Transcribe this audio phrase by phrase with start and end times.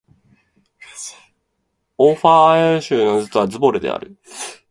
[1.99, 4.17] オーファーアイセル州の州都はズヴォレである